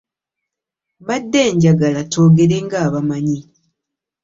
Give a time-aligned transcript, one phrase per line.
[1.01, 3.39] Mbadde njagala twogere nga abamanyi.